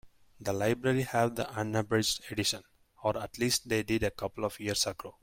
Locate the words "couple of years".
4.09-4.87